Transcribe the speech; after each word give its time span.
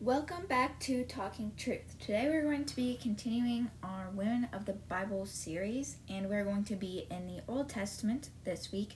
Welcome 0.00 0.46
back 0.46 0.78
to 0.82 1.02
Talking 1.02 1.50
Truth. 1.56 1.96
Today 1.98 2.28
we're 2.28 2.44
going 2.44 2.66
to 2.66 2.76
be 2.76 2.96
continuing 3.02 3.68
our 3.82 4.10
Women 4.14 4.48
of 4.52 4.64
the 4.64 4.74
Bible 4.74 5.26
series, 5.26 5.96
and 6.08 6.30
we're 6.30 6.44
going 6.44 6.62
to 6.66 6.76
be 6.76 7.08
in 7.10 7.26
the 7.26 7.42
Old 7.48 7.68
Testament 7.68 8.30
this 8.44 8.70
week, 8.70 8.94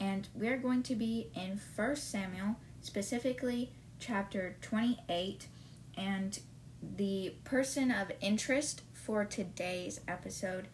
and 0.00 0.26
we're 0.34 0.56
going 0.56 0.82
to 0.84 0.94
be 0.94 1.28
in 1.34 1.60
1 1.76 1.96
Samuel, 1.96 2.56
specifically 2.80 3.72
chapter 4.00 4.56
28, 4.62 5.48
and 5.98 6.40
the 6.96 7.34
person 7.44 7.90
of 7.90 8.10
interest 8.22 8.80
for 8.94 9.26
today's 9.26 10.00
episode 10.08 10.68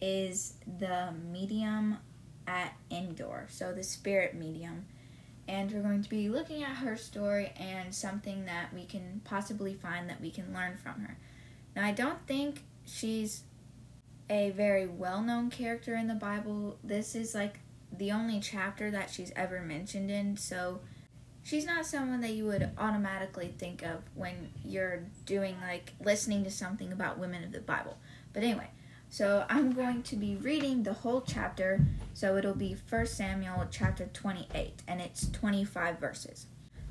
is 0.00 0.54
the 0.78 1.12
medium 1.30 1.98
at 2.46 2.72
Endor, 2.90 3.44
so 3.50 3.74
the 3.74 3.82
spirit 3.82 4.34
medium 4.34 4.86
and 5.48 5.72
we're 5.72 5.80
going 5.80 6.02
to 6.02 6.10
be 6.10 6.28
looking 6.28 6.62
at 6.62 6.76
her 6.76 6.96
story 6.96 7.52
and 7.58 7.92
something 7.94 8.44
that 8.44 8.72
we 8.72 8.84
can 8.84 9.22
possibly 9.24 9.74
find 9.74 10.08
that 10.10 10.20
we 10.20 10.30
can 10.30 10.52
learn 10.52 10.76
from 10.76 11.00
her. 11.00 11.16
Now, 11.74 11.86
I 11.86 11.92
don't 11.92 12.24
think 12.26 12.64
she's 12.84 13.42
a 14.28 14.50
very 14.50 14.86
well 14.86 15.22
known 15.22 15.48
character 15.48 15.96
in 15.96 16.06
the 16.06 16.14
Bible. 16.14 16.78
This 16.84 17.14
is 17.14 17.34
like 17.34 17.60
the 17.90 18.12
only 18.12 18.40
chapter 18.40 18.90
that 18.90 19.10
she's 19.10 19.32
ever 19.34 19.62
mentioned 19.62 20.10
in, 20.10 20.36
so 20.36 20.80
she's 21.42 21.64
not 21.64 21.86
someone 21.86 22.20
that 22.20 22.34
you 22.34 22.44
would 22.44 22.70
automatically 22.76 23.54
think 23.58 23.82
of 23.82 24.02
when 24.14 24.50
you're 24.62 25.04
doing 25.24 25.56
like 25.62 25.94
listening 26.04 26.44
to 26.44 26.50
something 26.50 26.92
about 26.92 27.18
women 27.18 27.42
of 27.42 27.52
the 27.52 27.60
Bible. 27.60 27.96
But 28.34 28.42
anyway, 28.42 28.68
so 29.08 29.46
I'm 29.48 29.72
going 29.72 30.02
to 30.02 30.16
be 30.16 30.36
reading 30.36 30.82
the 30.82 30.92
whole 30.92 31.22
chapter. 31.22 31.80
So 32.14 32.36
it'll 32.36 32.54
be 32.54 32.76
1 32.88 33.06
Samuel 33.06 33.66
chapter 33.70 34.06
28, 34.12 34.82
and 34.88 35.00
it's 35.00 35.30
25 35.30 35.98
verses. 35.98 36.46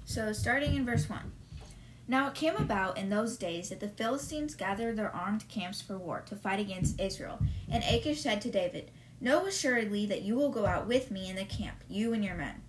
So 0.06 0.32
starting 0.32 0.76
in 0.76 0.86
verse 0.86 1.10
1. 1.10 1.32
Now 2.08 2.30
it 2.30 2.36
came 2.36 2.56
about 2.56 2.98
in 2.98 3.10
those 3.10 3.38
days 3.38 3.70
that 3.70 3.82
the 3.82 3.90
Philistines 3.90 4.56
gathered 4.56 4.96
their 4.96 5.14
armed 5.14 5.48
camps 5.50 5.82
for 5.82 5.98
war 5.98 6.24
to 6.28 6.36
fight 6.36 6.60
against 6.60 7.02
Israel. 7.02 7.40
And 7.70 7.84
Achish 7.84 8.22
said 8.22 8.42
to 8.42 8.52
David, 8.52 8.92
Know 9.20 9.46
assuredly 9.46 10.06
that 10.06 10.22
you 10.22 10.36
will 10.36 10.50
go 10.50 10.66
out 10.66 10.88
with 10.88 11.12
me 11.12 11.30
in 11.30 11.36
the 11.36 11.44
camp, 11.44 11.84
you 11.90 12.14
and 12.14 12.24
your 12.24 12.36
men. 12.36 12.62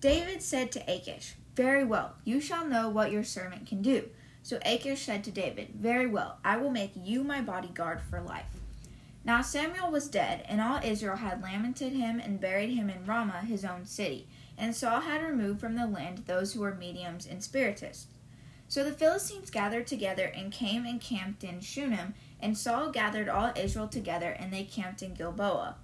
David 0.00 0.42
said 0.42 0.70
to 0.72 0.90
Achish, 0.90 1.34
Very 1.56 1.84
well, 1.84 2.14
you 2.24 2.40
shall 2.40 2.64
know 2.64 2.88
what 2.88 3.10
your 3.10 3.24
servant 3.24 3.66
can 3.66 3.82
do. 3.82 4.08
So 4.42 4.58
Achish 4.64 5.02
said 5.02 5.24
to 5.24 5.30
David, 5.30 5.74
Very 5.74 6.06
well, 6.06 6.38
I 6.44 6.56
will 6.56 6.70
make 6.70 6.92
you 6.94 7.24
my 7.24 7.40
bodyguard 7.40 8.00
for 8.00 8.20
life. 8.20 8.59
Now 9.24 9.42
Samuel 9.42 9.90
was 9.90 10.08
dead, 10.08 10.44
and 10.48 10.60
all 10.60 10.80
Israel 10.82 11.16
had 11.16 11.42
lamented 11.42 11.92
him 11.92 12.18
and 12.20 12.40
buried 12.40 12.74
him 12.74 12.88
in 12.88 13.04
Ramah, 13.04 13.42
his 13.46 13.64
own 13.64 13.84
city. 13.84 14.26
And 14.56 14.74
Saul 14.74 15.00
had 15.00 15.22
removed 15.22 15.60
from 15.60 15.76
the 15.76 15.86
land 15.86 16.24
those 16.26 16.52
who 16.52 16.60
were 16.60 16.74
mediums 16.74 17.26
and 17.26 17.42
spiritists. 17.42 18.06
So 18.68 18.84
the 18.84 18.92
Philistines 18.92 19.50
gathered 19.50 19.86
together 19.86 20.26
and 20.26 20.52
came 20.52 20.86
and 20.86 21.00
camped 21.00 21.44
in 21.44 21.60
Shunem, 21.60 22.14
and 22.40 22.56
Saul 22.56 22.90
gathered 22.90 23.28
all 23.28 23.52
Israel 23.56 23.88
together, 23.88 24.30
and 24.30 24.52
they 24.52 24.64
camped 24.64 25.02
in 25.02 25.14
Gilboa. 25.14 25.76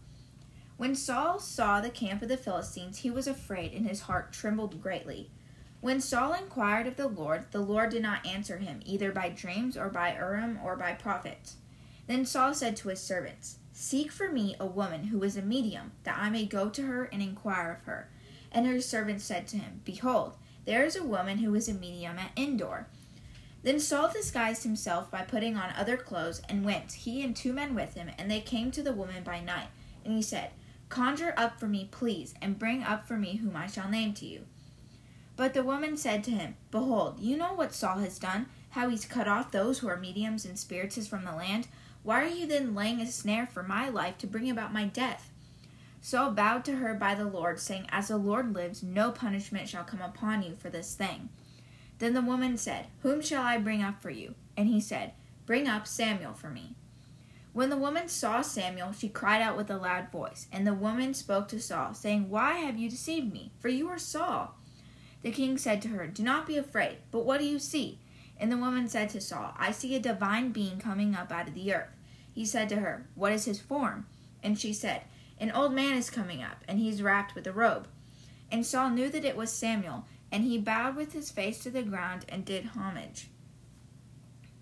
When 0.77 0.95
Saul 0.95 1.39
saw 1.39 1.81
the 1.81 1.91
camp 1.91 2.23
of 2.23 2.29
the 2.29 2.37
Philistines, 2.37 2.99
he 2.99 3.11
was 3.11 3.27
afraid, 3.27 3.73
and 3.73 3.87
his 3.87 4.03
heart 4.03 4.33
trembled 4.33 4.83
greatly. 4.83 5.31
When 5.81 6.01
Saul 6.01 6.33
inquired 6.33 6.87
of 6.87 6.97
the 6.97 7.09
Lord, 7.09 7.47
the 7.51 7.61
Lord 7.61 7.91
did 7.91 8.03
not 8.03 8.27
answer 8.27 8.59
him, 8.59 8.81
either 8.85 9.13
by 9.13 9.29
dreams 9.29 9.77
or 9.77 9.89
by 9.89 10.15
Urim 10.15 10.59
or 10.63 10.77
by 10.77 10.93
prophets. 10.93 11.57
Then 12.07 12.25
Saul 12.25 12.55
said 12.55 12.77
to 12.77 12.89
his 12.89 13.01
servants, 13.01 13.59
Seek 13.73 14.11
for 14.11 14.31
me 14.31 14.57
a 14.59 14.67
woman 14.67 15.05
who 15.05 15.23
is 15.23 15.37
a 15.37 15.43
medium, 15.43 15.93
that 16.05 16.19
I 16.19 16.31
may 16.31 16.47
go 16.47 16.69
to 16.71 16.83
her 16.83 17.05
and 17.05 17.21
inquire 17.21 17.73
of 17.73 17.85
her. 17.85 18.09
And 18.51 18.67
her 18.67 18.81
servants 18.81 19.25
said 19.25 19.47
to 19.49 19.59
him, 19.59 19.83
Behold, 19.85 20.35
there 20.65 20.85
is 20.85 20.97
a 20.97 21.05
woman 21.05 21.39
who 21.39 21.55
is 21.55 21.69
a 21.69 21.75
medium 21.75 22.19
at 22.19 22.31
Endor. 22.37 22.87
Then 23.63 23.81
Saul 23.81 24.11
disguised 24.13 24.63
himself 24.63 25.11
by 25.11 25.23
putting 25.23 25.57
on 25.57 25.75
other 25.77 25.97
clothes, 25.97 26.41
and 26.49 26.65
went, 26.65 26.93
he 26.93 27.23
and 27.25 27.35
two 27.35 27.53
men 27.53 27.75
with 27.75 27.95
him, 27.95 28.11
and 28.17 28.31
they 28.31 28.41
came 28.41 28.71
to 28.71 28.83
the 28.83 28.93
woman 28.93 29.25
by 29.25 29.41
night. 29.41 29.69
And 30.05 30.15
he 30.15 30.23
said, 30.23 30.51
Conjure 30.89 31.35
up 31.37 31.59
for 31.59 31.67
me, 31.67 31.89
please, 31.91 32.35
and 32.41 32.59
bring 32.59 32.83
up 32.83 33.09
for 33.09 33.17
me 33.17 33.37
whom 33.37 33.57
I 33.57 33.67
shall 33.67 33.89
name 33.89 34.15
to 34.15 34.27
you. 34.27 34.43
But 35.35 35.53
the 35.53 35.65
woman 35.65 35.97
said 35.97 36.25
to 36.25 36.31
him, 36.31 36.57
Behold, 36.71 37.21
you 37.21 37.37
know 37.37 37.53
what 37.53 37.75
Saul 37.75 37.99
has 37.99 38.19
done, 38.19 38.47
how 38.71 38.89
he's 38.89 39.05
cut 39.05 39.29
off 39.29 39.51
those 39.51 39.81
who 39.81 39.89
are 39.89 39.97
mediums 39.97 40.45
and 40.45 40.59
spiritists 40.59 41.09
from 41.09 41.25
the 41.25 41.35
land 41.35 41.69
why 42.07 42.23
are 42.23 42.29
you 42.29 42.47
then 42.47 42.73
laying 42.73 43.01
a 43.01 43.07
snare 43.09 43.49
for 43.49 43.65
my 43.65 43.89
life 43.89 44.17
to 44.19 44.29
bring 44.29 44.49
about 44.49 44.73
my 44.73 44.85
death? 44.85 45.33
Saul 46.01 46.31
bowed 46.31 46.65
to 46.67 46.77
her 46.77 46.95
by 46.95 47.17
the 47.17 47.25
Lord, 47.25 47.59
saying, 47.59 47.87
As 47.89 48.07
the 48.07 48.17
Lord 48.17 48.55
lives, 48.55 48.81
no 48.81 49.11
punishment 49.11 49.69
shall 49.69 49.83
come 49.83 50.01
upon 50.01 50.45
you 50.45 50.55
for 50.55 50.71
this 50.71 50.95
thing. 50.95 51.31
Then 51.99 52.15
the 52.15 52.23
woman 52.23 52.59
said, 52.59 52.87
Whom 53.01 53.21
shall 53.21 53.43
I 53.43 53.59
bring 53.59 53.83
up 53.83 54.01
for 54.01 54.11
you? 54.11 54.37
And 54.57 54.69
he 54.69 54.81
said, 54.81 55.15
Bring 55.47 55.67
up 55.67 55.89
Samuel 55.89 56.33
for 56.33 56.49
me. 56.49 56.77
When 57.53 57.71
the 57.71 57.77
woman 57.77 58.07
saw 58.07 58.41
Samuel, 58.41 58.93
she 58.93 59.09
cried 59.09 59.43
out 59.43 59.57
with 59.57 59.69
a 59.69 59.77
loud 59.77 60.13
voice. 60.13 60.47
And 60.53 60.65
the 60.65 60.75
woman 60.75 61.13
spoke 61.13 61.49
to 61.49 61.61
Saul, 61.61 61.93
saying, 61.93 62.31
Why 62.31 62.59
have 62.59 62.79
you 62.79 62.89
deceived 62.89 63.33
me? 63.33 63.51
For 63.59 63.69
you 63.69 63.89
are 63.89 63.99
Saul. 63.99 64.55
The 65.23 65.33
king 65.33 65.59
said 65.59 65.83
to 65.83 65.89
her, 65.89 66.07
Do 66.07 66.23
not 66.23 66.47
be 66.47 66.57
afraid, 66.57 66.99
but 67.11 67.25
what 67.25 67.41
do 67.41 67.47
you 67.47 67.59
see? 67.59 67.99
And 68.39 68.53
the 68.53 68.59
woman 68.59 68.87
said 68.87 69.09
to 69.11 69.21
Saul, 69.21 69.55
I 69.59 69.73
see 69.73 69.97
a 69.97 70.01
divine 70.01 70.53
being 70.53 70.79
coming 70.79 71.17
up 71.17 71.33
out 71.33 71.49
of 71.49 71.55
the 71.55 71.75
earth. 71.75 71.96
He 72.37 72.45
said 72.45 72.69
to 72.69 72.77
her, 72.77 73.07
What 73.15 73.33
is 73.33 73.47
his 73.47 73.63
form? 73.63 74.05
And 74.43 74.59
she 74.59 74.75
said, 74.75 75.05
An 75.41 75.51
old 75.51 75.73
man 75.73 75.95
is 75.95 76.11
coming 76.11 76.43
up, 76.43 76.63
and 76.69 76.79
he 76.79 76.91
is 76.91 77.03
wrapped 77.03 77.35
with 77.35 77.47
a 77.47 77.53
robe. 77.53 77.89
And 78.53 78.65
Saul 78.65 78.91
knew 78.91 79.09
that 79.09 79.25
it 79.25 79.39
was 79.39 79.51
Samuel, 79.51 80.05
and 80.31 80.45
he 80.45 80.59
bowed 80.59 80.97
with 80.97 81.15
his 81.15 81.31
face 81.31 81.59
to 81.61 81.71
the 81.71 81.83
ground 81.83 82.27
and 82.29 82.45
did 82.45 82.67
homage. 82.67 83.29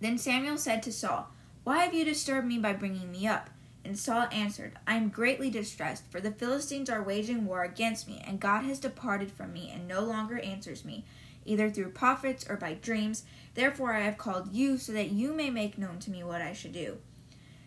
Then 0.00 0.18
Samuel 0.18 0.56
said 0.56 0.84
to 0.84 0.92
Saul, 0.92 1.30
Why 1.64 1.78
have 1.78 1.92
you 1.92 2.04
disturbed 2.04 2.46
me 2.46 2.58
by 2.58 2.74
bringing 2.74 3.10
me 3.10 3.26
up? 3.26 3.50
And 3.84 3.98
Saul 3.98 4.28
answered, 4.30 4.78
I 4.86 4.94
am 4.94 5.08
greatly 5.08 5.50
distressed, 5.50 6.04
for 6.12 6.20
the 6.20 6.30
Philistines 6.30 6.88
are 6.88 7.02
waging 7.02 7.44
war 7.44 7.64
against 7.64 8.06
me, 8.06 8.22
and 8.24 8.38
God 8.38 8.64
has 8.66 8.78
departed 8.78 9.32
from 9.32 9.52
me 9.52 9.72
and 9.74 9.88
no 9.88 10.00
longer 10.00 10.38
answers 10.38 10.84
me, 10.84 11.04
either 11.44 11.68
through 11.68 11.90
prophets 11.90 12.46
or 12.48 12.56
by 12.56 12.74
dreams. 12.74 13.24
Therefore 13.54 13.94
I 13.94 14.02
have 14.02 14.16
called 14.16 14.54
you, 14.54 14.78
so 14.78 14.92
that 14.92 15.10
you 15.10 15.34
may 15.34 15.50
make 15.50 15.76
known 15.76 15.98
to 15.98 16.12
me 16.12 16.22
what 16.22 16.40
I 16.40 16.52
should 16.52 16.72
do. 16.72 16.98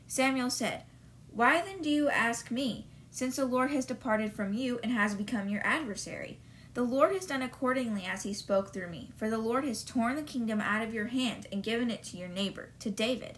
Samuel 0.08 0.50
said, 0.50 0.84
Why 1.32 1.62
then 1.62 1.82
do 1.82 1.90
you 1.90 2.10
ask 2.10 2.50
me, 2.50 2.88
since 3.12 3.36
the 3.36 3.46
Lord 3.46 3.72
has 3.72 3.86
departed 3.86 4.34
from 4.34 4.54
you 4.54 4.80
and 4.82 4.92
has 4.94 5.14
become 5.14 5.50
your 5.50 5.66
adversary? 5.66 6.40
The 6.74 6.84
Lord 6.84 7.12
has 7.14 7.26
done 7.26 7.42
accordingly 7.42 8.06
as 8.06 8.24
he 8.24 8.34
spoke 8.34 8.72
through 8.72 8.90
me, 8.90 9.10
for 9.18 9.30
the 9.30 9.38
Lord 9.38 9.66
has 9.66 9.84
torn 9.84 10.16
the 10.16 10.22
kingdom 10.22 10.62
out 10.62 10.82
of 10.82 10.94
your 10.94 11.08
hand 11.08 11.48
and 11.52 11.64
given 11.64 11.90
it 11.90 12.04
to 12.04 12.18
your 12.18 12.30
neighbor, 12.30 12.70
to 12.80 12.90
David. 12.90 13.38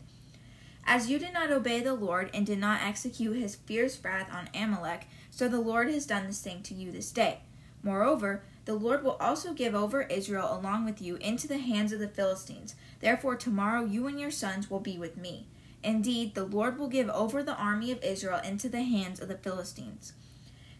As 0.85 1.09
you 1.09 1.19
did 1.19 1.33
not 1.33 1.51
obey 1.51 1.79
the 1.81 1.93
Lord 1.93 2.29
and 2.33 2.45
did 2.45 2.59
not 2.59 2.81
execute 2.81 3.37
his 3.37 3.55
fierce 3.55 3.97
wrath 4.03 4.29
on 4.31 4.49
Amalek, 4.53 5.07
so 5.31 5.47
the 5.47 5.59
Lord 5.59 5.89
has 5.89 6.05
done 6.05 6.27
this 6.27 6.41
thing 6.41 6.61
to 6.63 6.73
you 6.73 6.91
this 6.91 7.11
day. 7.11 7.39
Moreover, 7.81 8.43
the 8.65 8.73
Lord 8.73 9.03
will 9.03 9.17
also 9.19 9.53
give 9.53 9.73
over 9.73 10.01
Israel 10.01 10.49
along 10.51 10.85
with 10.85 11.01
you 11.01 11.15
into 11.15 11.47
the 11.47 11.59
hands 11.59 11.91
of 11.91 11.99
the 11.99 12.07
Philistines. 12.07 12.75
Therefore, 12.99 13.35
tomorrow 13.35 13.85
you 13.85 14.05
and 14.07 14.19
your 14.19 14.31
sons 14.31 14.69
will 14.69 14.79
be 14.79 14.97
with 14.97 15.15
me. 15.15 15.47
Indeed, 15.83 16.35
the 16.35 16.43
Lord 16.43 16.77
will 16.77 16.87
give 16.87 17.09
over 17.09 17.41
the 17.41 17.55
army 17.55 17.91
of 17.91 18.03
Israel 18.03 18.41
into 18.43 18.69
the 18.69 18.83
hands 18.83 19.19
of 19.19 19.27
the 19.27 19.37
Philistines. 19.37 20.13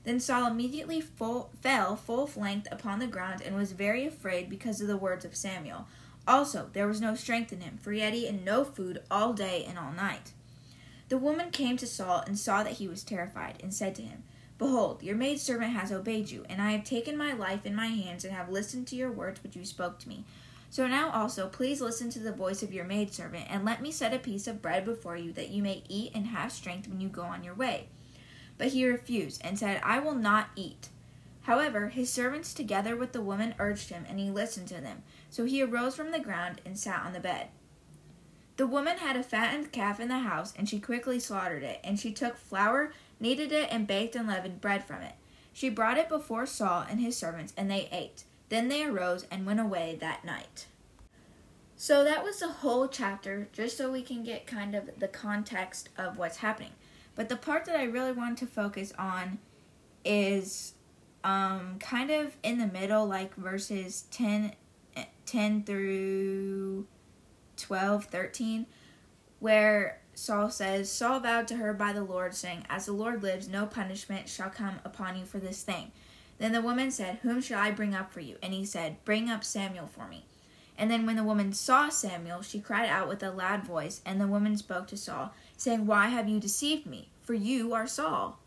Then 0.04 0.20
Saul 0.20 0.48
immediately 0.48 1.02
full, 1.02 1.52
fell 1.62 1.96
full 1.96 2.30
length 2.36 2.68
upon 2.72 3.00
the 3.00 3.08
ground 3.08 3.42
and 3.42 3.56
was 3.56 3.72
very 3.74 4.06
afraid 4.06 4.50
because 4.50 4.82
of 4.82 4.88
the 4.88 4.98
words 4.98 5.26
of 5.26 5.36
Samuel. 5.36 5.88
Also, 6.28 6.70
there 6.74 6.88
was 6.88 7.02
no 7.02 7.16
strength 7.16 7.52
in 7.52 7.62
him, 7.62 7.78
for 7.82 7.92
he 7.92 8.02
had 8.02 8.16
eaten 8.16 8.44
no 8.44 8.64
food 8.64 9.02
all 9.10 9.34
day 9.34 9.66
and 9.68 9.78
all 9.78 9.92
night. 9.92 10.32
The 11.10 11.18
woman 11.18 11.50
came 11.50 11.76
to 11.78 11.88
Saul 11.88 12.24
and 12.28 12.38
saw 12.38 12.64
that 12.64 12.74
he 12.74 12.88
was 12.88 13.04
terrified, 13.04 13.56
and 13.64 13.74
said 13.74 13.96
to 13.96 14.04
him, 14.04 14.24
Behold, 14.60 15.02
your 15.02 15.16
maidservant 15.16 15.72
has 15.72 15.92
obeyed 15.92 16.30
you, 16.30 16.46
and 16.50 16.62
I 16.62 16.72
have 16.72 16.84
taken 16.84 17.18
my 17.18 17.34
life 17.34 17.66
in 17.66 17.74
my 17.74 17.88
hands 17.88 18.24
and 18.24 18.34
have 18.34 18.50
listened 18.50 18.88
to 18.88 18.96
your 18.96 19.12
words 19.12 19.42
which 19.42 19.56
you 19.56 19.66
spoke 19.66 20.00
to 20.00 20.10
me. 20.10 20.26
So 20.72 20.88
now 20.88 21.10
also, 21.12 21.48
please 21.48 21.82
listen 21.82 22.12
to 22.12 22.20
the 22.20 22.32
voice 22.32 22.62
of 22.62 22.74
your 22.74 22.86
maidservant, 22.86 23.46
and 23.50 23.66
let 23.66 23.82
me 23.82 23.92
set 23.92 24.14
a 24.14 24.20
piece 24.20 24.48
of 24.48 24.62
bread 24.62 24.86
before 24.86 25.18
you, 25.18 25.32
that 25.34 25.50
you 25.50 25.64
may 25.64 25.84
eat 25.90 26.12
and 26.14 26.28
have 26.28 26.52
strength 26.52 26.88
when 26.88 27.02
you 27.02 27.10
go 27.10 27.24
on 27.24 27.44
your 27.44 27.56
way. 27.56 27.88
But 28.58 28.68
he 28.68 28.86
refused, 28.86 29.42
and 29.44 29.58
said, 29.58 29.82
I 29.84 30.00
will 30.00 30.14
not 30.14 30.50
eat. 30.56 30.90
However, 31.44 31.88
his 31.90 32.12
servants 32.12 32.54
together 32.54 32.96
with 32.96 33.14
the 33.14 33.22
woman 33.22 33.56
urged 33.58 33.90
him, 33.90 34.06
and 34.08 34.20
he 34.20 34.30
listened 34.30 34.68
to 34.68 34.80
them. 34.80 35.02
So 35.32 35.46
he 35.46 35.64
arose 35.64 35.96
from 35.96 36.12
the 36.12 36.20
ground 36.20 36.62
and 36.64 36.78
sat 36.78 37.04
on 37.04 37.14
the 37.14 37.20
bed. 37.20 37.48
The 38.58 38.68
woman 38.68 38.98
had 38.98 39.16
a 39.16 39.24
fattened 39.24 39.72
calf 39.72 40.00
in 40.00 40.10
the 40.10 40.20
house, 40.20 40.54
and 40.56 40.70
she 40.70 40.80
quickly 40.80 41.20
slaughtered 41.20 41.64
it, 41.64 41.80
and 41.84 42.00
she 42.00 42.12
took 42.12 42.38
flour, 42.38 42.92
kneaded 43.20 43.52
it, 43.52 43.70
and 43.72 43.88
baked 43.88 44.16
unleavened 44.16 44.62
bread 44.62 44.84
from 44.84 45.02
it. 45.02 45.14
She 45.52 45.70
brought 45.70 45.98
it 45.98 46.10
before 46.10 46.46
Saul 46.46 46.86
and 46.88 47.00
his 47.00 47.18
servants, 47.18 47.54
and 47.58 47.72
they 47.72 47.90
ate. 47.92 48.26
Then 48.50 48.68
they 48.68 48.84
arose 48.84 49.26
and 49.32 49.46
went 49.46 49.60
away 49.60 49.98
that 50.02 50.26
night. 50.26 50.68
So 51.76 52.04
that 52.04 52.24
was 52.24 52.40
the 52.40 52.50
whole 52.50 52.88
chapter, 52.88 53.48
just 53.54 53.78
so 53.78 53.90
we 53.90 54.02
can 54.02 54.24
get 54.24 54.46
kind 54.46 54.76
of 54.76 54.90
the 55.00 55.08
context 55.08 55.90
of 55.98 56.18
what's 56.18 56.38
happening. 56.38 56.72
But 57.16 57.30
the 57.30 57.38
part 57.38 57.66
that 57.66 57.76
I 57.78 57.84
really 57.84 58.12
want 58.12 58.38
to 58.40 58.48
focus 58.48 58.92
on 58.98 59.40
is 60.04 60.74
um, 61.24 61.78
kind 61.80 62.12
of 62.12 62.36
in 62.44 62.58
the 62.58 62.68
middle, 62.68 63.06
like 63.06 63.34
verses 63.36 64.06
10, 64.12 64.54
10 65.26 65.64
through 65.64 66.88
12, 67.58 68.06
13, 68.06 68.66
where 69.40 70.02
Saul 70.16 70.50
says, 70.50 70.92
Saul 70.92 71.22
vowed 71.22 71.48
to 71.48 71.56
her 71.56 71.74
by 71.74 71.94
the 71.94 72.04
Lord, 72.04 72.36
saying, 72.36 72.66
As 72.70 72.88
the 72.88 72.92
Lord 72.92 73.24
lives, 73.24 73.48
no 73.48 73.66
punishment 73.66 74.28
shall 74.28 74.50
come 74.50 74.80
upon 74.84 75.18
you 75.18 75.26
for 75.26 75.40
this 75.40 75.64
thing. 75.64 75.92
Then 76.40 76.54
the 76.54 76.62
woman 76.62 76.90
said, 76.90 77.20
Whom 77.22 77.42
shall 77.42 77.60
I 77.60 77.72
bring 77.72 77.94
up 77.94 78.12
for 78.12 78.22
you? 78.22 78.38
And 78.42 78.54
he 78.54 78.66
said, 78.66 79.04
Bring 79.06 79.30
up 79.30 79.44
Samuel 79.44 79.88
for 79.88 80.08
me. 80.08 80.26
And 80.78 80.90
then 80.90 81.06
when 81.06 81.18
the 81.18 81.24
woman 81.24 81.52
saw 81.52 81.90
Samuel, 81.90 82.42
she 82.42 82.62
cried 82.62 82.90
out 82.90 83.10
with 83.10 83.22
a 83.22 83.32
loud 83.32 83.66
voice, 83.66 84.02
and 84.06 84.20
the 84.20 84.28
woman 84.28 84.56
spoke 84.56 84.88
to 84.88 84.98
Saul, 84.98 85.34
saying, 85.58 85.86
Why 85.86 86.08
have 86.08 86.30
you 86.30 86.40
deceived 86.40 86.86
me? 86.86 87.10
For 87.22 87.34
you 87.34 87.74
are 87.74 87.86
Saul. 87.86 88.40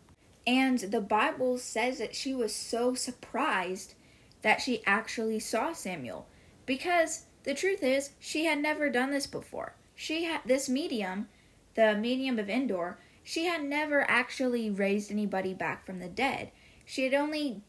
And 0.46 0.78
the 0.78 1.02
Bible 1.02 1.58
says 1.58 1.98
that 1.98 2.16
she 2.16 2.34
was 2.34 2.54
so 2.54 2.94
surprised 2.94 3.94
that 4.40 4.60
she 4.60 4.82
actually 4.86 5.38
saw 5.38 5.72
Samuel. 5.72 6.26
Because 6.64 7.26
the 7.44 7.54
truth 7.54 7.82
is, 7.82 8.12
she 8.18 8.46
had 8.46 8.58
never 8.58 8.88
done 8.88 9.10
this 9.10 9.26
before. 9.26 9.74
She 9.94 10.24
had 10.24 10.40
this 10.46 10.68
medium, 10.68 11.28
the 11.74 11.94
medium 11.94 12.38
of 12.38 12.48
Endor, 12.48 12.98
she 13.22 13.44
had 13.44 13.62
never 13.62 14.08
actually 14.10 14.70
raised 14.70 15.12
anybody 15.12 15.54
back 15.54 15.86
from 15.86 16.00
the 16.00 16.08
dead. 16.08 16.50
She 16.84 17.04
had 17.04 17.14
only 17.14 17.62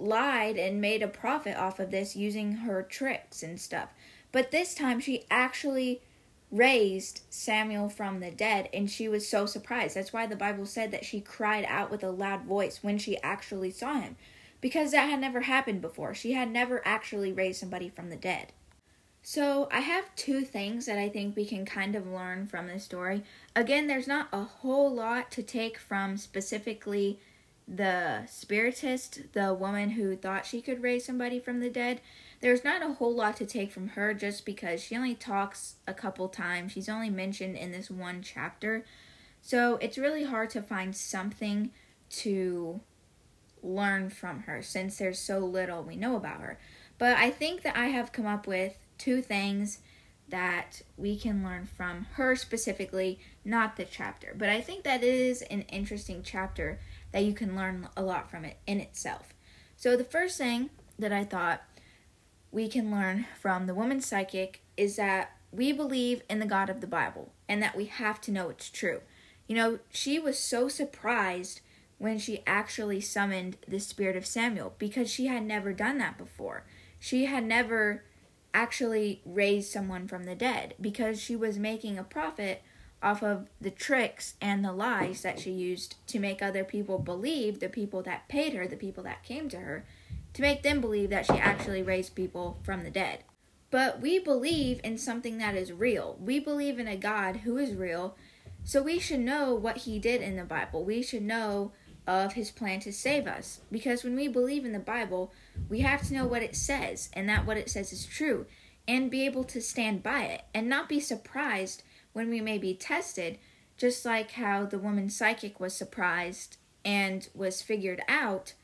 lied 0.00 0.56
and 0.56 0.80
made 0.80 1.02
a 1.02 1.08
profit 1.08 1.56
off 1.56 1.78
of 1.78 1.90
this 1.90 2.16
using 2.16 2.52
her 2.52 2.82
tricks 2.82 3.42
and 3.42 3.60
stuff. 3.60 3.90
But 4.32 4.50
this 4.50 4.74
time 4.74 5.00
she 5.00 5.24
actually 5.30 6.00
raised 6.50 7.22
Samuel 7.30 7.88
from 7.88 8.20
the 8.20 8.30
dead 8.30 8.68
and 8.72 8.90
she 8.90 9.08
was 9.08 9.28
so 9.28 9.46
surprised. 9.46 9.96
That's 9.96 10.12
why 10.12 10.26
the 10.26 10.36
Bible 10.36 10.66
said 10.66 10.90
that 10.90 11.04
she 11.04 11.20
cried 11.20 11.64
out 11.68 11.90
with 11.90 12.02
a 12.02 12.10
loud 12.10 12.42
voice 12.42 12.82
when 12.82 12.98
she 12.98 13.20
actually 13.22 13.70
saw 13.70 13.94
him 13.94 14.16
because 14.60 14.90
that 14.92 15.08
had 15.08 15.20
never 15.20 15.42
happened 15.42 15.80
before. 15.80 16.14
She 16.14 16.32
had 16.32 16.50
never 16.50 16.82
actually 16.84 17.32
raised 17.32 17.60
somebody 17.60 17.88
from 17.88 18.10
the 18.10 18.16
dead. 18.16 18.52
So, 19.22 19.68
I 19.70 19.80
have 19.80 20.14
two 20.16 20.40
things 20.42 20.86
that 20.86 20.98
I 20.98 21.10
think 21.10 21.36
we 21.36 21.44
can 21.44 21.66
kind 21.66 21.94
of 21.94 22.06
learn 22.06 22.46
from 22.46 22.68
this 22.68 22.84
story. 22.84 23.22
Again, 23.54 23.86
there's 23.86 24.08
not 24.08 24.28
a 24.32 24.44
whole 24.44 24.92
lot 24.92 25.30
to 25.32 25.42
take 25.42 25.78
from 25.78 26.16
specifically 26.16 27.20
the 27.72 28.26
spiritist, 28.26 29.32
the 29.32 29.54
woman 29.54 29.90
who 29.90 30.16
thought 30.16 30.44
she 30.44 30.60
could 30.60 30.82
raise 30.82 31.04
somebody 31.04 31.38
from 31.38 31.60
the 31.60 31.70
dead, 31.70 32.00
there's 32.40 32.64
not 32.64 32.82
a 32.82 32.94
whole 32.94 33.14
lot 33.14 33.36
to 33.36 33.46
take 33.46 33.70
from 33.70 33.88
her 33.88 34.12
just 34.12 34.44
because 34.44 34.82
she 34.82 34.96
only 34.96 35.14
talks 35.14 35.76
a 35.86 35.94
couple 35.94 36.28
times. 36.28 36.72
She's 36.72 36.88
only 36.88 37.10
mentioned 37.10 37.56
in 37.56 37.70
this 37.70 37.90
one 37.90 38.22
chapter. 38.22 38.84
So 39.40 39.76
it's 39.76 39.98
really 39.98 40.24
hard 40.24 40.50
to 40.50 40.62
find 40.62 40.96
something 40.96 41.70
to 42.10 42.80
learn 43.62 44.10
from 44.10 44.40
her 44.40 44.62
since 44.62 44.98
there's 44.98 45.18
so 45.18 45.38
little 45.38 45.82
we 45.82 45.96
know 45.96 46.16
about 46.16 46.40
her. 46.40 46.58
But 46.98 47.16
I 47.18 47.30
think 47.30 47.62
that 47.62 47.76
I 47.76 47.86
have 47.86 48.12
come 48.12 48.26
up 48.26 48.46
with 48.46 48.76
two 48.98 49.22
things 49.22 49.78
that 50.28 50.82
we 50.96 51.16
can 51.16 51.44
learn 51.44 51.66
from 51.66 52.06
her 52.12 52.36
specifically, 52.36 53.18
not 53.44 53.76
the 53.76 53.84
chapter. 53.84 54.34
But 54.36 54.48
I 54.48 54.60
think 54.60 54.84
that 54.84 55.02
is 55.02 55.42
an 55.42 55.62
interesting 55.62 56.22
chapter 56.24 56.80
that 57.12 57.24
you 57.24 57.32
can 57.32 57.56
learn 57.56 57.88
a 57.96 58.02
lot 58.02 58.30
from 58.30 58.44
it 58.44 58.58
in 58.66 58.80
itself. 58.80 59.34
So, 59.76 59.96
the 59.96 60.04
first 60.04 60.38
thing 60.38 60.70
that 60.98 61.12
I 61.12 61.24
thought 61.24 61.62
we 62.52 62.68
can 62.68 62.90
learn 62.90 63.26
from 63.40 63.66
the 63.66 63.74
woman 63.74 64.00
psychic 64.00 64.62
is 64.76 64.96
that 64.96 65.36
we 65.52 65.72
believe 65.72 66.22
in 66.28 66.38
the 66.38 66.46
God 66.46 66.70
of 66.70 66.80
the 66.80 66.86
Bible 66.86 67.32
and 67.48 67.62
that 67.62 67.76
we 67.76 67.86
have 67.86 68.20
to 68.22 68.30
know 68.30 68.50
it's 68.50 68.70
true. 68.70 69.00
You 69.46 69.56
know, 69.56 69.78
she 69.90 70.18
was 70.18 70.38
so 70.38 70.68
surprised 70.68 71.60
when 71.98 72.18
she 72.18 72.42
actually 72.46 73.00
summoned 73.00 73.56
the 73.66 73.80
spirit 73.80 74.16
of 74.16 74.26
Samuel 74.26 74.74
because 74.78 75.10
she 75.10 75.26
had 75.26 75.44
never 75.44 75.72
done 75.72 75.98
that 75.98 76.16
before. 76.16 76.64
She 76.98 77.26
had 77.26 77.44
never 77.44 78.04
actually 78.54 79.20
raised 79.24 79.70
someone 79.70 80.08
from 80.08 80.24
the 80.24 80.34
dead 80.34 80.74
because 80.80 81.20
she 81.20 81.36
was 81.36 81.58
making 81.58 81.98
a 81.98 82.04
profit 82.04 82.62
off 83.02 83.22
of 83.22 83.48
the 83.60 83.70
tricks 83.70 84.34
and 84.40 84.64
the 84.64 84.72
lies 84.72 85.22
that 85.22 85.38
she 85.38 85.50
used 85.50 85.96
to 86.06 86.18
make 86.18 86.42
other 86.42 86.64
people 86.64 86.98
believe, 86.98 87.60
the 87.60 87.68
people 87.68 88.02
that 88.02 88.28
paid 88.28 88.52
her, 88.54 88.66
the 88.66 88.76
people 88.76 89.02
that 89.04 89.22
came 89.22 89.48
to 89.48 89.58
her, 89.58 89.86
to 90.34 90.42
make 90.42 90.62
them 90.62 90.80
believe 90.80 91.10
that 91.10 91.26
she 91.26 91.34
actually 91.34 91.82
raised 91.82 92.14
people 92.14 92.58
from 92.62 92.84
the 92.84 92.90
dead. 92.90 93.24
But 93.70 94.00
we 94.00 94.18
believe 94.18 94.80
in 94.82 94.98
something 94.98 95.38
that 95.38 95.54
is 95.54 95.72
real. 95.72 96.18
We 96.20 96.40
believe 96.40 96.78
in 96.78 96.88
a 96.88 96.96
God 96.96 97.36
who 97.38 97.56
is 97.56 97.74
real. 97.74 98.16
So 98.64 98.82
we 98.82 98.98
should 98.98 99.20
know 99.20 99.54
what 99.54 99.78
he 99.78 99.98
did 99.98 100.20
in 100.20 100.36
the 100.36 100.44
Bible. 100.44 100.84
We 100.84 101.02
should 101.02 101.22
know 101.22 101.72
of 102.06 102.32
his 102.32 102.50
plan 102.50 102.80
to 102.80 102.92
save 102.92 103.26
us. 103.26 103.60
Because 103.70 104.02
when 104.02 104.16
we 104.16 104.28
believe 104.28 104.64
in 104.64 104.72
the 104.72 104.78
Bible, 104.78 105.32
we 105.68 105.80
have 105.80 106.02
to 106.08 106.14
know 106.14 106.26
what 106.26 106.42
it 106.42 106.56
says 106.56 107.08
and 107.12 107.28
that 107.28 107.46
what 107.46 107.56
it 107.56 107.70
says 107.70 107.92
is 107.92 108.04
true 108.04 108.46
and 108.88 109.10
be 109.10 109.24
able 109.24 109.44
to 109.44 109.60
stand 109.60 110.02
by 110.02 110.22
it 110.22 110.42
and 110.52 110.68
not 110.68 110.88
be 110.88 110.98
surprised 110.98 111.82
when 112.12 112.30
we 112.30 112.40
may 112.40 112.58
be 112.58 112.74
tested, 112.74 113.38
just 113.76 114.04
like 114.04 114.32
how 114.32 114.66
the 114.66 114.78
woman 114.78 115.08
psychic 115.08 115.58
was 115.60 115.74
surprised 115.74 116.56
and 116.84 117.28
was 117.34 117.62
figured 117.62 118.02
out 118.08 118.54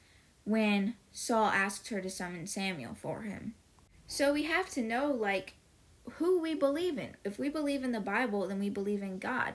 when 0.44 0.94
Saul 1.12 1.46
asked 1.46 1.88
her 1.88 2.00
to 2.00 2.10
summon 2.10 2.46
Samuel 2.46 2.94
for 2.94 3.22
him. 3.22 3.54
So 4.06 4.32
we 4.32 4.44
have 4.44 4.70
to 4.70 4.82
know, 4.82 5.10
like, 5.10 5.54
who 6.12 6.38
we 6.40 6.54
believe 6.54 6.98
in. 6.98 7.16
If 7.24 7.38
we 7.38 7.48
believe 7.48 7.82
in 7.82 7.92
the 7.92 8.00
Bible, 8.00 8.46
then 8.46 8.60
we 8.60 8.70
believe 8.70 9.02
in 9.02 9.18
God. 9.18 9.54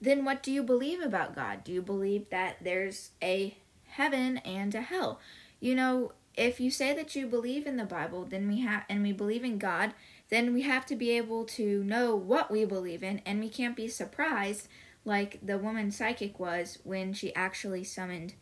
Then 0.00 0.24
what 0.24 0.42
do 0.42 0.50
you 0.52 0.62
believe 0.62 1.00
about 1.00 1.34
God? 1.34 1.64
Do 1.64 1.72
you 1.72 1.82
believe 1.82 2.30
that 2.30 2.56
there's 2.62 3.10
a 3.22 3.56
heaven 3.86 4.38
and 4.38 4.74
a 4.74 4.80
hell? 4.80 5.20
You 5.60 5.74
know, 5.74 6.12
if 6.38 6.60
you 6.60 6.70
say 6.70 6.94
that 6.94 7.16
you 7.16 7.26
believe 7.26 7.66
in 7.66 7.76
the 7.76 7.84
Bible, 7.84 8.24
then 8.24 8.48
we 8.48 8.60
have 8.60 8.84
and 8.88 9.02
we 9.02 9.12
believe 9.12 9.44
in 9.44 9.58
God, 9.58 9.92
then 10.30 10.54
we 10.54 10.62
have 10.62 10.86
to 10.86 10.96
be 10.96 11.10
able 11.10 11.44
to 11.44 11.82
know 11.84 12.14
what 12.14 12.50
we 12.50 12.64
believe 12.64 13.02
in, 13.02 13.20
and 13.26 13.40
we 13.40 13.48
can't 13.48 13.76
be 13.76 13.88
surprised 13.88 14.68
like 15.04 15.38
the 15.42 15.58
woman 15.58 15.90
psychic 15.90 16.38
was 16.38 16.78
when 16.84 17.12
she 17.12 17.34
actually 17.34 17.82
summoned 17.82 18.34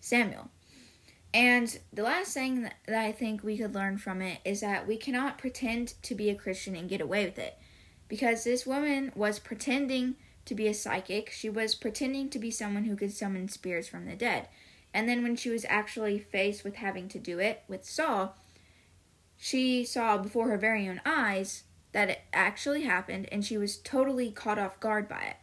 Samuel. 0.00 0.50
And 1.34 1.78
the 1.92 2.02
last 2.02 2.34
thing 2.34 2.62
that 2.62 2.74
I 2.88 3.12
think 3.12 3.42
we 3.42 3.56
could 3.56 3.74
learn 3.74 3.98
from 3.98 4.20
it 4.20 4.40
is 4.44 4.60
that 4.60 4.86
we 4.86 4.96
cannot 4.96 5.38
pretend 5.38 5.94
to 6.02 6.14
be 6.14 6.30
a 6.30 6.34
Christian 6.34 6.76
and 6.76 6.88
get 6.88 7.00
away 7.00 7.24
with 7.24 7.38
it. 7.38 7.58
Because 8.08 8.44
this 8.44 8.66
woman 8.66 9.12
was 9.14 9.38
pretending 9.38 10.16
to 10.44 10.54
be 10.54 10.68
a 10.68 10.74
psychic, 10.74 11.30
she 11.30 11.48
was 11.48 11.74
pretending 11.74 12.28
to 12.30 12.38
be 12.38 12.50
someone 12.50 12.84
who 12.84 12.96
could 12.96 13.12
summon 13.12 13.48
spirits 13.48 13.88
from 13.88 14.04
the 14.04 14.14
dead. 14.14 14.48
And 14.94 15.08
then 15.08 15.22
when 15.22 15.36
she 15.36 15.50
was 15.50 15.64
actually 15.68 16.18
faced 16.18 16.64
with 16.64 16.76
having 16.76 17.08
to 17.08 17.18
do 17.18 17.38
it 17.38 17.62
with 17.68 17.84
Saul, 17.84 18.36
she 19.36 19.84
saw 19.84 20.18
before 20.18 20.48
her 20.48 20.58
very 20.58 20.88
own 20.88 21.00
eyes 21.04 21.64
that 21.92 22.10
it 22.10 22.20
actually 22.32 22.82
happened 22.82 23.28
and 23.32 23.44
she 23.44 23.56
was 23.56 23.76
totally 23.76 24.30
caught 24.30 24.58
off 24.58 24.80
guard 24.80 25.08
by 25.08 25.22
it. 25.22 25.36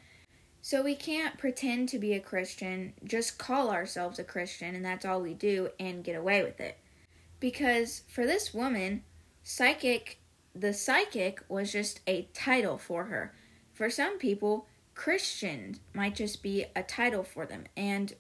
So 0.62 0.84
we 0.84 0.96
can't 0.96 1.38
pretend 1.38 1.90
to 1.90 2.00
be 2.00 2.14
a 2.14 2.20
Christian, 2.20 2.94
just 3.04 3.38
call 3.38 3.70
ourselves 3.70 4.20
a 4.20 4.24
Christian 4.24 4.76
and 4.76 4.86
that's 4.86 5.06
all 5.06 5.22
we 5.22 5.34
do 5.34 5.70
and 5.80 6.04
get 6.04 6.16
away 6.16 6.44
with 6.44 6.60
it. 6.60 6.78
Because 7.40 8.04
for 8.08 8.26
this 8.26 8.54
woman, 8.54 9.04
psychic, 9.44 10.20
the 10.54 10.74
psychic 10.74 11.42
was 11.48 11.72
just 11.72 12.02
a 12.06 12.28
title 12.34 12.78
for 12.78 13.06
her. 13.06 13.34
For 13.74 13.90
some 13.90 14.18
people, 14.18 14.68
Christian 14.96 15.80
might 15.94 16.16
just 16.16 16.44
be 16.44 16.66
a 16.76 16.84
title 16.84 17.24
for 17.24 17.46
them. 17.46 17.64
And 17.78 18.14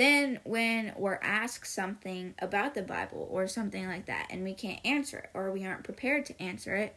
then, 0.00 0.40
when 0.44 0.92
we're 0.96 1.20
asked 1.22 1.66
something 1.66 2.34
about 2.38 2.74
the 2.74 2.82
Bible 2.82 3.28
or 3.30 3.46
something 3.46 3.86
like 3.86 4.06
that, 4.06 4.28
and 4.30 4.42
we 4.42 4.54
can't 4.54 4.84
answer 4.84 5.18
it, 5.18 5.30
or 5.34 5.50
we 5.50 5.64
aren't 5.64 5.84
prepared 5.84 6.26
to 6.26 6.42
answer 6.42 6.74
it, 6.74 6.96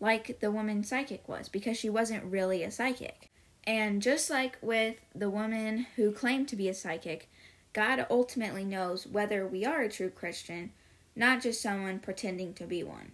like 0.00 0.40
the 0.40 0.50
woman 0.50 0.84
psychic 0.84 1.28
was, 1.28 1.48
because 1.48 1.76
she 1.76 1.88
wasn't 1.88 2.24
really 2.24 2.62
a 2.62 2.70
psychic. 2.70 3.30
And 3.64 4.00
just 4.00 4.30
like 4.30 4.58
with 4.62 4.96
the 5.14 5.30
woman 5.30 5.86
who 5.96 6.12
claimed 6.12 6.48
to 6.48 6.56
be 6.56 6.68
a 6.68 6.74
psychic, 6.74 7.28
God 7.72 8.06
ultimately 8.10 8.64
knows 8.64 9.06
whether 9.06 9.46
we 9.46 9.64
are 9.64 9.82
a 9.82 9.90
true 9.90 10.10
Christian, 10.10 10.72
not 11.14 11.42
just 11.42 11.60
someone 11.60 11.98
pretending 11.98 12.54
to 12.54 12.64
be 12.64 12.82
one. 12.82 13.12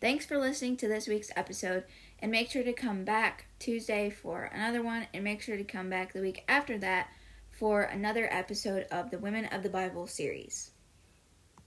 Thanks 0.00 0.26
for 0.26 0.38
listening 0.38 0.76
to 0.78 0.88
this 0.88 1.08
week's 1.08 1.30
episode, 1.36 1.84
and 2.18 2.30
make 2.30 2.50
sure 2.50 2.62
to 2.62 2.72
come 2.72 3.04
back 3.04 3.46
Tuesday 3.58 4.10
for 4.10 4.44
another 4.44 4.82
one, 4.82 5.06
and 5.14 5.24
make 5.24 5.40
sure 5.40 5.56
to 5.56 5.64
come 5.64 5.88
back 5.88 6.12
the 6.12 6.20
week 6.20 6.44
after 6.48 6.76
that 6.78 7.08
for 7.58 7.82
another 7.82 8.28
episode 8.30 8.86
of 8.90 9.10
the 9.10 9.18
Women 9.18 9.46
of 9.46 9.62
the 9.62 9.70
Bible 9.70 10.06
series. 10.06 10.70